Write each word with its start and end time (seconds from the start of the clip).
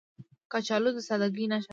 کچالو 0.51 0.89
د 0.95 0.97
سادګۍ 1.07 1.45
نښه 1.51 1.67
ده 1.67 1.67